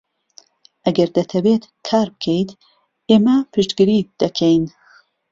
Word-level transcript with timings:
ئەگەر 0.85 1.09
دەتەوێت 1.17 1.63
کار 1.87 2.07
بکەیت، 2.13 2.49
ئێمە 3.09 3.37
پشتگیریت 3.53 4.09
دەکەین. 4.21 4.63